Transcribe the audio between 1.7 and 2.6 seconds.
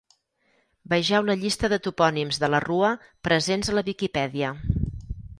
de Topònims de